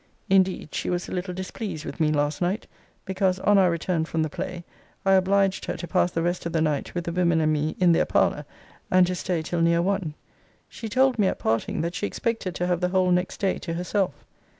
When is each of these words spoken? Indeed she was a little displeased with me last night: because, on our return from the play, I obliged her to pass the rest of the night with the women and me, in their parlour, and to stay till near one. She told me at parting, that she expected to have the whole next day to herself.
Indeed 0.31 0.73
she 0.73 0.89
was 0.89 1.07
a 1.07 1.11
little 1.11 1.31
displeased 1.31 1.85
with 1.85 1.99
me 1.99 2.07
last 2.11 2.41
night: 2.41 2.65
because, 3.05 3.37
on 3.41 3.59
our 3.59 3.69
return 3.69 4.03
from 4.03 4.23
the 4.23 4.31
play, 4.31 4.63
I 5.05 5.13
obliged 5.13 5.65
her 5.65 5.77
to 5.77 5.87
pass 5.87 6.09
the 6.09 6.23
rest 6.23 6.47
of 6.47 6.53
the 6.53 6.59
night 6.59 6.95
with 6.95 7.03
the 7.03 7.11
women 7.11 7.39
and 7.39 7.53
me, 7.53 7.75
in 7.79 7.91
their 7.91 8.05
parlour, 8.07 8.45
and 8.89 9.05
to 9.05 9.13
stay 9.13 9.43
till 9.43 9.61
near 9.61 9.83
one. 9.83 10.15
She 10.67 10.89
told 10.89 11.19
me 11.19 11.27
at 11.27 11.37
parting, 11.37 11.81
that 11.81 11.93
she 11.93 12.07
expected 12.07 12.55
to 12.55 12.65
have 12.65 12.81
the 12.81 12.89
whole 12.89 13.11
next 13.11 13.39
day 13.39 13.59
to 13.59 13.75
herself. 13.75 14.25